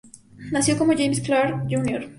[0.51, 2.09] Nació como James Clark Jr.